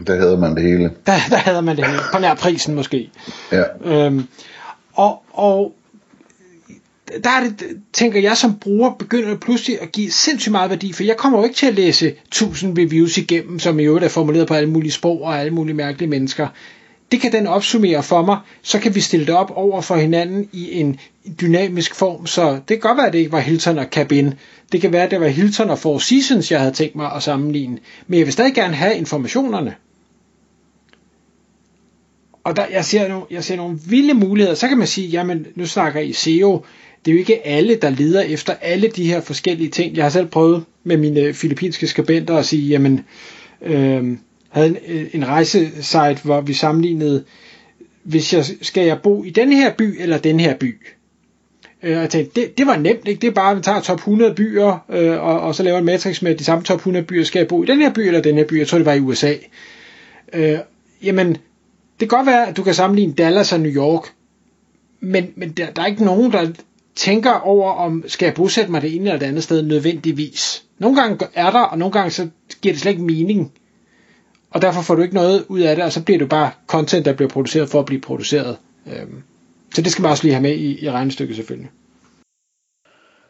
Der 0.07 0.17
havde 0.17 0.37
man 0.37 0.55
det 0.55 0.62
hele. 0.62 0.90
Der, 1.07 1.12
der 1.31 1.37
havde 1.37 1.62
man 1.62 1.76
det 1.76 1.87
hele. 1.87 1.99
På 2.12 2.19
nær 2.19 2.35
prisen 2.35 2.75
måske. 2.75 3.11
Ja. 3.52 3.62
Øhm, 3.85 4.29
og, 4.95 5.23
og 5.33 5.75
der 7.25 7.31
er 7.31 7.40
det, 7.40 7.81
tænker 7.93 8.21
jeg 8.21 8.37
som 8.37 8.59
bruger, 8.59 8.90
begynder 8.99 9.37
pludselig 9.37 9.83
at 9.83 9.93
give 9.93 10.11
sindssygt 10.11 10.52
meget 10.52 10.71
værdi, 10.71 10.93
for 10.93 11.05
jeg 11.05 11.17
kommer 11.17 11.38
jo 11.38 11.45
ikke 11.45 11.57
til 11.57 11.67
at 11.67 11.75
læse 11.75 12.14
1000 12.26 12.79
reviews 12.79 13.19
igennem, 13.19 13.59
som 13.59 13.81
i 13.81 13.85
øvrigt 13.85 14.05
er 14.05 14.09
formuleret 14.09 14.49
på 14.49 14.55
alle 14.55 14.71
mulige 14.71 14.93
sprog 14.93 15.23
og 15.23 15.40
alle 15.40 15.55
mulige 15.55 15.75
mærkelige 15.75 16.09
mennesker. 16.09 16.49
Det 17.12 17.21
kan 17.21 17.33
den 17.33 17.47
opsummere 17.47 18.02
for 18.02 18.23
mig, 18.25 18.38
så 18.62 18.79
kan 18.79 18.95
vi 18.95 19.00
stille 19.00 19.26
det 19.26 19.35
op 19.35 19.50
over 19.55 19.81
for 19.81 19.97
hinanden 19.97 20.49
i 20.52 20.81
en 20.81 20.99
dynamisk 21.40 21.95
form, 21.95 22.26
så 22.26 22.52
det 22.52 22.67
kan 22.67 22.79
godt 22.79 22.97
være, 22.97 23.07
at 23.07 23.12
det 23.12 23.19
ikke 23.19 23.33
var 23.33 23.40
Hilton 23.40 23.79
og 23.79 23.87
Cabin. 23.90 24.35
Det 24.73 24.81
kan 24.81 24.93
være, 24.93 25.02
at 25.02 25.11
det 25.11 25.21
var 25.21 25.29
Hilton 25.29 25.71
og 25.71 25.79
Four 25.79 25.99
Seasons, 25.99 26.50
jeg 26.50 26.61
havde 26.61 26.73
tænkt 26.73 26.97
mig 26.97 27.12
at 27.12 27.23
sammenligne. 27.23 27.79
Men 28.07 28.19
jeg 28.19 28.26
vil 28.26 28.33
stadig 28.33 28.55
gerne 28.55 28.75
have 28.75 28.97
informationerne. 28.97 29.75
Og 32.45 32.57
der, 32.57 32.67
jeg, 32.67 32.85
ser 32.85 33.09
nogle, 33.09 33.25
jeg 33.31 33.45
ser 33.45 33.57
nogle 33.57 33.79
vilde 33.87 34.14
muligheder. 34.14 34.55
Så 34.55 34.69
kan 34.69 34.79
man 34.79 34.87
sige, 34.87 35.09
jamen 35.09 35.47
nu 35.55 35.67
snakker 35.67 36.00
I 36.00 36.12
SEO. 36.12 36.64
Det 37.04 37.11
er 37.11 37.14
jo 37.14 37.19
ikke 37.19 37.47
alle, 37.47 37.75
der 37.75 37.90
leder 37.90 38.21
efter 38.21 38.52
alle 38.61 38.88
de 38.88 39.04
her 39.04 39.21
forskellige 39.21 39.71
ting. 39.71 39.97
Jeg 39.97 40.04
har 40.04 40.11
selv 40.11 40.26
prøvet 40.26 40.64
med 40.85 40.97
mine 40.97 41.35
filippinske 41.35 41.87
skribenter 41.87 42.37
at 42.37 42.47
sige, 42.47 42.69
jamen, 42.69 43.04
øh, 43.62 44.16
havde 44.49 44.69
en, 44.69 44.76
øh, 44.88 45.07
en 45.12 45.28
rejsesite, 45.28 46.21
hvor 46.25 46.40
vi 46.40 46.52
sammenlignede, 46.52 47.25
hvis 48.02 48.35
jeg, 48.35 48.45
skal 48.62 48.87
jeg 48.87 49.02
bo 49.02 49.25
i 49.25 49.30
den 49.30 49.52
her 49.52 49.75
by 49.75 50.02
eller 50.02 50.19
den 50.19 50.40
her 50.40 50.57
by? 50.57 50.76
Øh, 51.83 51.90
jeg 51.90 52.11
tænkte, 52.11 52.40
det, 52.40 52.59
det 52.59 52.66
var 52.66 52.76
nemt, 52.76 53.09
ikke? 53.09 53.21
Det 53.21 53.28
er 53.28 53.33
bare, 53.35 53.50
at 53.50 53.57
vi 53.57 53.62
tager 53.62 53.80
top 53.80 53.99
100 53.99 54.35
byer, 54.35 54.85
øh, 54.90 55.23
og, 55.23 55.40
og 55.40 55.54
så 55.54 55.62
laver 55.62 55.78
en 55.78 55.85
matrix 55.85 56.23
med 56.23 56.35
de 56.35 56.45
samme 56.45 56.64
top 56.64 56.78
100 56.78 57.07
byer. 57.07 57.25
Skal 57.25 57.40
jeg 57.40 57.49
bo 57.49 57.62
i 57.62 57.66
den 57.66 57.80
her 57.80 57.92
by 57.92 57.99
eller 57.99 58.23
den 58.23 58.37
her 58.37 58.45
by? 58.45 58.59
Jeg 58.59 58.69
tror, 58.69 58.78
det 58.78 58.87
var 58.87 58.92
i 58.92 59.00
USA. 59.00 59.35
Øh, 60.33 60.59
jamen, 61.02 61.28
det 62.00 62.09
kan 62.09 62.19
godt 62.19 62.26
være, 62.26 62.49
at 62.49 62.57
du 62.57 62.62
kan 62.62 62.75
sammenligne 62.75 63.12
Dallas 63.12 63.52
og 63.52 63.61
New 63.61 63.73
York, 63.73 64.02
men, 65.00 65.33
men 65.37 65.50
der, 65.50 65.71
der 65.71 65.83
er 65.83 65.87
ikke 65.87 66.04
nogen, 66.04 66.33
der 66.33 66.50
tænker 66.97 67.32
over, 67.32 67.73
om 67.73 68.04
skal 68.06 68.26
jeg 68.26 68.35
bosætte 68.35 68.70
mig 68.70 68.82
det 68.82 68.97
ene 68.97 69.04
eller 69.04 69.18
det 69.18 69.26
andet 69.26 69.42
sted 69.42 69.62
nødvendigvis. 69.62 70.64
Nogle 70.78 71.00
gange 71.00 71.26
er 71.35 71.50
der, 71.50 71.61
og 71.61 71.78
nogle 71.78 71.92
gange 71.92 72.11
så 72.11 72.28
giver 72.62 72.73
det 72.73 72.80
slet 72.82 72.92
ikke 72.92 73.04
mening. 73.04 73.52
Og 74.50 74.62
derfor 74.62 74.82
får 74.82 74.94
du 74.94 75.02
ikke 75.02 75.14
noget 75.14 75.44
ud 75.49 75.61
af 75.61 75.76
det, 75.76 75.85
og 75.85 75.92
så 75.92 76.04
bliver 76.04 76.18
det 76.18 76.28
bare 76.28 76.50
content, 76.66 77.04
der 77.04 77.12
bliver 77.12 77.28
produceret 77.28 77.68
for 77.68 77.80
at 77.80 77.87
blive 77.87 78.00
produceret. 78.00 78.56
Øhm, 78.87 79.23
så 79.75 79.82
det 79.82 79.92
skal 79.92 80.02
man 80.02 80.11
også 80.11 80.25
lige 80.25 80.35
have 80.35 80.42
med 80.42 80.54
i, 80.54 80.85
i 80.85 80.90
regnestykket 80.90 81.37
selvfølgelig. 81.37 81.70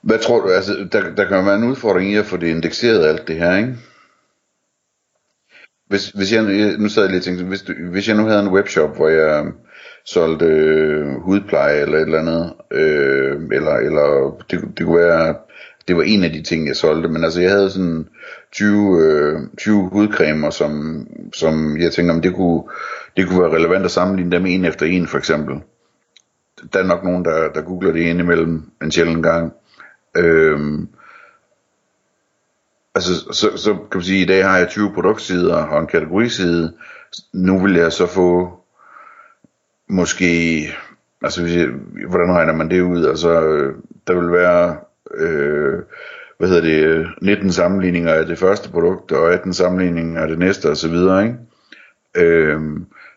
Hvad 0.02 0.18
tror 0.18 0.40
du, 0.40 0.48
altså 0.48 0.88
der, 0.92 1.14
der 1.14 1.28
kan 1.28 1.46
være 1.46 1.56
en 1.56 1.70
udfordring 1.70 2.12
i 2.12 2.14
at 2.14 2.26
få 2.26 2.36
det 2.36 2.46
indekseret 2.46 3.06
alt 3.06 3.28
det 3.28 3.36
her, 3.36 3.56
ikke? 3.56 3.76
Hvis, 5.86 6.08
hvis 6.08 6.32
jeg, 6.32 6.42
nu 6.78 6.88
sad 6.88 7.02
jeg 7.02 7.10
lige 7.10 7.20
og 7.20 7.24
tænkte, 7.24 7.44
hvis, 7.44 7.62
du, 7.62 7.72
hvis 7.90 8.08
jeg 8.08 8.16
nu 8.16 8.26
havde 8.26 8.40
en 8.40 8.48
webshop, 8.48 8.96
hvor 8.96 9.08
jeg 9.08 9.52
solgte 10.12 10.46
øh, 10.46 11.20
hudpleje 11.20 11.80
eller 11.80 11.98
et 11.98 12.02
eller 12.02 12.18
andet, 12.18 12.52
øh, 12.70 13.40
eller, 13.52 13.74
eller 13.76 14.36
det, 14.50 14.60
det 14.78 14.86
kunne 14.86 14.98
være, 14.98 15.34
det 15.88 15.96
var 15.96 16.02
en 16.02 16.24
af 16.24 16.30
de 16.30 16.42
ting, 16.42 16.66
jeg 16.66 16.76
solgte, 16.76 17.08
men 17.08 17.24
altså 17.24 17.40
jeg 17.40 17.50
havde 17.50 17.70
sådan 17.70 18.08
20, 18.52 19.02
øh, 19.02 19.40
20 19.58 19.88
hudcremer, 19.88 20.50
som, 20.50 21.06
som 21.34 21.76
jeg 21.78 21.92
tænkte, 21.92 22.12
om 22.12 22.22
det 22.22 22.34
kunne, 22.34 22.62
det 23.16 23.28
kunne 23.28 23.42
være 23.42 23.54
relevant 23.54 23.84
at 23.84 23.90
sammenligne 23.90 24.32
dem 24.32 24.46
en 24.46 24.64
efter 24.64 24.86
en 24.86 25.06
for 25.06 25.18
eksempel. 25.18 25.56
Der 26.72 26.78
er 26.78 26.86
nok 26.86 27.04
nogen, 27.04 27.24
der, 27.24 27.52
der 27.52 27.62
googler 27.62 27.92
det 27.92 28.00
ind 28.00 28.20
imellem 28.20 28.62
en 28.82 28.90
sjældent 28.90 29.22
gang. 29.22 29.52
Øh, 30.16 30.60
altså, 32.94 33.14
så, 33.32 33.56
så 33.56 33.72
kan 33.74 33.98
man 33.98 34.02
sige, 34.02 34.22
at 34.22 34.24
i 34.24 34.32
dag 34.32 34.44
har 34.44 34.58
jeg 34.58 34.68
20 34.68 34.92
produktsider 34.94 35.56
og 35.56 35.80
en 35.80 35.86
kategoriside. 35.86 36.72
Nu 37.32 37.58
vil 37.58 37.74
jeg 37.74 37.92
så 37.92 38.06
få 38.06 38.59
måske, 39.90 40.68
altså 41.22 41.42
hvis 41.42 41.56
jeg, 41.56 41.68
hvordan 42.08 42.32
regner 42.32 42.52
man 42.52 42.70
det 42.70 42.80
ud? 42.80 43.06
Altså, 43.06 43.42
øh, 43.42 43.74
der 44.06 44.14
vil 44.14 44.32
være, 44.32 44.76
øh, 45.14 45.78
hvad 46.38 46.48
hedder 46.48 46.62
det, 46.62 47.08
19 47.22 47.52
sammenligninger 47.52 48.12
af 48.12 48.26
det 48.26 48.38
første 48.38 48.70
produkt, 48.70 49.12
og 49.12 49.32
18 49.32 49.52
sammenligninger 49.52 50.20
af 50.20 50.28
det 50.28 50.38
næste, 50.38 50.70
og 50.70 50.76
så 50.76 50.88
videre, 50.88 51.22
ikke? 51.22 51.36
Øh, 52.16 52.60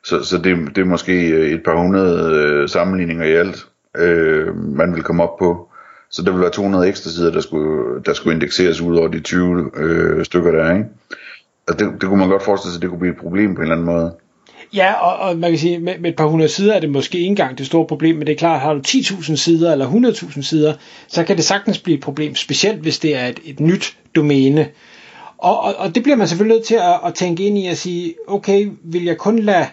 så, 0.03 0.23
så 0.23 0.37
det, 0.37 0.75
det 0.75 0.81
er 0.81 0.85
måske 0.85 1.27
et 1.51 1.63
par 1.63 1.77
hundrede 1.77 2.35
øh, 2.35 2.69
sammenligninger 2.69 3.25
i 3.25 3.33
alt, 3.33 3.67
øh, 3.97 4.57
man 4.57 4.95
vil 4.95 5.03
komme 5.03 5.23
op 5.23 5.37
på. 5.39 5.69
Så 6.09 6.21
der 6.23 6.31
vil 6.31 6.41
være 6.41 6.49
200 6.49 6.87
ekstra 6.87 7.09
sider, 7.09 7.31
der 7.31 7.41
skulle, 7.41 8.03
der 8.05 8.13
skulle 8.13 8.33
indekseres 8.33 8.81
ud 8.81 8.95
over 8.97 9.07
de 9.07 9.19
20 9.19 9.71
øh, 9.75 10.25
stykker 10.25 10.51
der, 10.51 10.73
ikke? 10.73 10.85
Og 11.67 11.79
det, 11.79 11.91
det 12.01 12.09
kunne 12.09 12.19
man 12.19 12.29
godt 12.29 12.43
forestille 12.43 12.73
sig, 12.73 12.77
at 12.77 12.81
det 12.81 12.89
kunne 12.89 12.99
blive 12.99 13.13
et 13.13 13.21
problem 13.21 13.55
på 13.55 13.61
en 13.61 13.63
eller 13.63 13.75
anden 13.75 13.85
måde. 13.85 14.15
Ja, 14.73 14.93
og, 14.93 15.29
og 15.29 15.37
man 15.37 15.49
kan 15.51 15.59
sige, 15.59 15.79
med, 15.79 15.93
med 15.99 16.09
et 16.09 16.15
par 16.15 16.27
hundrede 16.27 16.49
sider 16.49 16.73
er 16.73 16.79
det 16.79 16.89
måske 16.89 17.17
ikke 17.17 17.27
engang 17.27 17.57
det 17.57 17.65
store 17.65 17.87
problem, 17.87 18.15
men 18.15 18.27
det 18.27 18.33
er 18.33 18.37
klart, 18.37 18.61
har 18.61 18.73
du 18.73 18.81
10.000 18.87 19.35
sider 19.35 19.71
eller 19.71 19.89
100.000 19.89 20.41
sider, 20.41 20.73
så 21.07 21.23
kan 21.23 21.37
det 21.37 21.45
sagtens 21.45 21.79
blive 21.79 21.97
et 21.97 22.03
problem, 22.03 22.35
specielt 22.35 22.79
hvis 22.79 22.99
det 22.99 23.15
er 23.15 23.27
et, 23.27 23.39
et 23.45 23.59
nyt 23.59 23.97
domæne. 24.15 24.67
Og, 25.37 25.59
og, 25.59 25.75
og 25.77 25.95
det 25.95 26.03
bliver 26.03 26.15
man 26.15 26.27
selvfølgelig 26.27 26.55
nødt 26.55 26.67
til 26.67 26.75
at, 26.75 26.99
at 27.05 27.13
tænke 27.13 27.43
ind 27.43 27.57
i 27.57 27.67
at 27.67 27.77
sige, 27.77 28.13
okay, 28.27 28.69
vil 28.83 29.03
jeg 29.03 29.17
kun 29.17 29.39
lade 29.39 29.65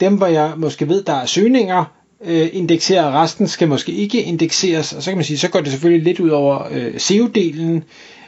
dem, 0.00 0.16
hvor 0.16 0.26
jeg 0.26 0.52
måske 0.56 0.88
ved, 0.88 1.02
der 1.02 1.12
er 1.12 1.26
søgninger, 1.26 1.84
øh, 2.24 2.48
indeksere, 2.52 3.06
og 3.06 3.14
resten 3.14 3.48
skal 3.48 3.68
måske 3.68 3.92
ikke 3.92 4.22
indekseres, 4.22 4.92
og 4.92 5.02
så 5.02 5.10
kan 5.10 5.18
man 5.18 5.24
sige, 5.24 5.38
så 5.38 5.48
går 5.48 5.60
det 5.60 5.70
selvfølgelig 5.70 6.04
lidt 6.04 6.20
ud 6.20 6.30
over 6.30 6.68
øh, 6.70 6.94
SEO-delen, 6.94 7.82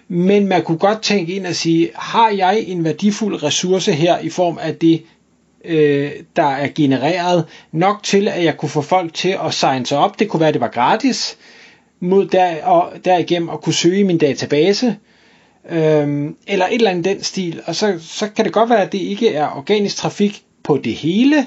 men 0.09 0.47
man 0.47 0.63
kunne 0.63 0.79
godt 0.79 1.03
tænke 1.03 1.33
ind 1.33 1.47
og 1.47 1.55
sige, 1.55 1.91
har 1.95 2.31
jeg 2.31 2.65
en 2.67 2.85
værdifuld 2.85 3.43
ressource 3.43 3.93
her 3.93 4.19
i 4.19 4.29
form 4.29 4.59
af 4.63 4.75
det, 4.75 5.03
øh, 5.65 6.11
der 6.37 6.47
er 6.47 6.69
genereret, 6.75 7.45
nok 7.73 8.03
til, 8.03 8.29
at 8.29 8.45
jeg 8.45 8.57
kunne 8.57 8.69
få 8.69 8.83
folk 8.83 9.15
til 9.15 9.37
at 9.45 9.55
signe 9.55 9.87
sig 9.87 9.99
op. 9.99 10.19
Det 10.19 10.29
kunne 10.29 10.41
være, 10.41 10.49
at 10.49 10.55
det 10.55 10.61
var 10.61 10.69
gratis, 10.69 11.37
mod 12.01 12.27
der, 12.27 12.65
og 12.65 12.93
derigennem 13.05 13.49
at 13.49 13.61
kunne 13.61 13.75
søge 13.75 14.01
i 14.01 14.03
min 14.03 14.19
database, 14.19 14.97
øh, 15.71 16.31
eller 16.47 16.67
et 16.67 16.75
eller 16.75 16.91
andet 16.91 17.05
den 17.05 17.23
stil. 17.23 17.63
Og 17.67 17.75
så, 17.75 17.99
så 18.01 18.29
kan 18.37 18.45
det 18.45 18.53
godt 18.53 18.71
være, 18.71 18.83
at 18.83 18.93
det 18.93 18.99
ikke 18.99 19.35
er 19.35 19.57
organisk 19.57 19.97
trafik 19.97 20.43
på 20.63 20.77
det 20.85 20.95
hele, 20.95 21.47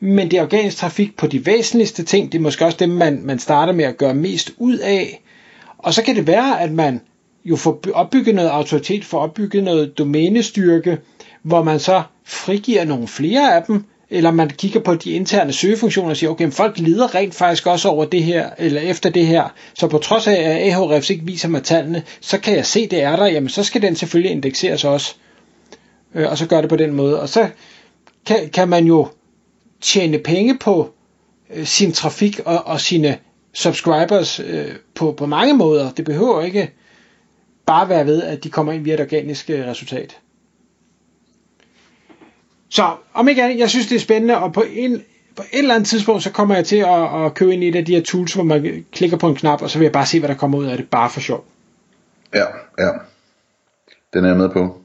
men 0.00 0.30
det 0.30 0.38
er 0.38 0.42
organisk 0.42 0.76
trafik 0.76 1.16
på 1.16 1.26
de 1.26 1.46
væsentligste 1.46 2.02
ting. 2.02 2.32
Det 2.32 2.38
er 2.38 2.42
måske 2.42 2.64
også 2.64 2.78
dem, 2.80 2.90
man, 2.90 3.20
man 3.22 3.38
starter 3.38 3.72
med 3.72 3.84
at 3.84 3.96
gøre 3.96 4.14
mest 4.14 4.52
ud 4.58 4.78
af. 4.78 5.22
Og 5.78 5.94
så 5.94 6.02
kan 6.02 6.16
det 6.16 6.26
være, 6.26 6.60
at 6.60 6.72
man 6.72 7.00
jo 7.44 7.56
får 7.56 7.80
opbygget 7.94 8.34
noget 8.34 8.48
autoritet, 8.48 9.04
får 9.04 9.18
opbygget 9.18 9.64
noget 9.64 9.98
domænestyrke, 9.98 10.98
hvor 11.42 11.62
man 11.62 11.80
så 11.80 12.02
frigiver 12.28 12.84
nogle 12.84 13.08
flere 13.08 13.54
af 13.54 13.62
dem, 13.62 13.84
eller 14.10 14.30
man 14.30 14.50
kigger 14.50 14.80
på 14.80 14.94
de 14.94 15.10
interne 15.10 15.52
søgefunktioner 15.52 16.10
og 16.10 16.16
siger, 16.16 16.30
okay, 16.30 16.50
folk 16.50 16.78
lider 16.78 17.14
rent 17.14 17.34
faktisk 17.34 17.66
også 17.66 17.88
over 17.88 18.04
det 18.04 18.22
her, 18.22 18.50
eller 18.58 18.80
efter 18.80 19.10
det 19.10 19.26
her, 19.26 19.54
så 19.74 19.88
på 19.88 19.98
trods 19.98 20.26
af, 20.26 20.32
at 20.32 20.72
Ahrefs 20.72 21.10
ikke 21.10 21.24
viser 21.24 21.48
mig 21.48 21.62
tallene, 21.62 22.02
så 22.20 22.38
kan 22.38 22.56
jeg 22.56 22.66
se, 22.66 22.86
det 22.88 23.02
er 23.02 23.16
der, 23.16 23.26
jamen 23.26 23.48
så 23.48 23.62
skal 23.62 23.82
den 23.82 23.96
selvfølgelig 23.96 24.32
indekseres 24.32 24.84
også, 24.84 25.14
øh, 26.14 26.30
og 26.30 26.38
så 26.38 26.46
gør 26.46 26.60
det 26.60 26.70
på 26.70 26.76
den 26.76 26.92
måde, 26.92 27.20
og 27.20 27.28
så 27.28 27.48
kan, 28.26 28.48
kan 28.48 28.68
man 28.68 28.84
jo 28.86 29.08
tjene 29.80 30.18
penge 30.18 30.58
på 30.58 30.90
øh, 31.54 31.66
sin 31.66 31.92
trafik 31.92 32.40
og, 32.44 32.66
og 32.66 32.80
sine 32.80 33.18
subscribers 33.54 34.40
øh, 34.40 34.72
på, 34.94 35.12
på 35.12 35.26
mange 35.26 35.54
måder. 35.54 35.90
Det 35.90 36.04
behøver 36.04 36.42
ikke 36.42 36.70
bare 37.66 37.88
være 37.88 38.06
ved, 38.06 38.22
at 38.22 38.44
de 38.44 38.50
kommer 38.50 38.72
ind 38.72 38.84
via 38.84 38.94
et 38.94 39.00
organisk 39.00 39.50
øh, 39.50 39.66
resultat. 39.66 40.16
Så 42.70 42.90
om 43.14 43.28
ikke 43.28 43.42
andet, 43.42 43.58
jeg 43.58 43.70
synes 43.70 43.86
det 43.86 43.96
er 43.96 44.00
spændende, 44.00 44.38
og 44.38 44.52
på 44.52 44.64
en, 44.72 45.02
på 45.36 45.42
et 45.52 45.58
eller 45.58 45.74
andet 45.74 45.88
tidspunkt, 45.88 46.22
så 46.22 46.30
kommer 46.30 46.54
jeg 46.54 46.64
til 46.64 46.76
at, 46.76 47.24
at 47.24 47.34
købe 47.34 47.54
ind 47.54 47.64
i 47.64 47.68
et 47.68 47.76
af 47.76 47.84
de 47.84 47.94
her 47.94 48.02
tools, 48.02 48.34
hvor 48.34 48.44
man 48.44 48.84
klikker 48.92 49.16
på 49.16 49.28
en 49.28 49.34
knap, 49.34 49.62
og 49.62 49.70
så 49.70 49.78
vil 49.78 49.84
jeg 49.84 49.92
bare 49.92 50.06
se, 50.06 50.18
hvad 50.18 50.28
der 50.28 50.34
kommer 50.34 50.58
ud 50.58 50.64
af 50.64 50.76
det, 50.76 50.90
bare 50.90 51.10
for 51.10 51.20
sjov. 51.20 51.44
Ja, 52.34 52.44
ja. 52.78 52.90
Den 54.12 54.24
er 54.24 54.28
jeg 54.28 54.36
med 54.36 54.48
på. 54.48 54.80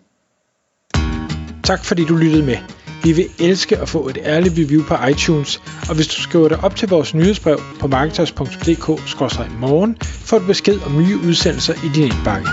Tak 1.64 1.86
fordi 1.86 2.06
du 2.06 2.16
lyttede 2.16 2.46
med. 2.46 2.58
Vi 3.04 3.12
vil 3.12 3.30
elske 3.40 3.78
at 3.78 3.90
få 3.90 4.08
et 4.08 4.18
ærligt 4.26 4.54
review 4.58 4.84
på 4.84 4.96
iTunes, 5.10 5.62
og 5.90 5.96
hvis 5.96 6.08
du 6.08 6.22
skriver 6.22 6.48
dig 6.48 6.64
op 6.64 6.76
til 6.76 6.90
vores 6.90 7.14
nyhedsbrev 7.14 7.60
på 7.80 7.88
marketers.dk-morgen, 7.88 9.98
får 10.02 10.40
du 10.40 10.46
besked 10.46 10.80
om 10.86 10.98
nye 10.98 11.18
udsendelser 11.28 11.74
i 11.74 11.90
din 11.96 12.04
indbakke. 12.04 12.48